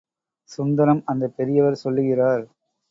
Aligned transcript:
சுந்தரம் 0.49 1.01
அந்தப் 1.05 1.35
பெரியவர் 1.37 1.81
சொல்லுகிறார். 1.83 2.43